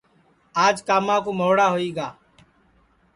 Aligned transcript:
آج 0.65 0.77
کاما 0.87 1.15
کُو 1.23 1.31
مھوڑا 1.39 1.67
ہوئی 1.73 1.89
گا 1.97 2.07